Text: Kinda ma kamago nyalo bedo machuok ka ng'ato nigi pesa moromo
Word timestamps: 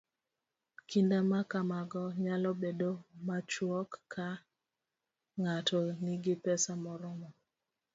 Kinda 0.89 1.17
ma 1.29 1.41
kamago 1.51 2.03
nyalo 2.23 2.49
bedo 2.61 2.91
machuok 3.27 3.91
ka 4.13 4.27
ng'ato 5.39 5.79
nigi 6.03 6.33
pesa 6.43 6.71
moromo 6.83 7.29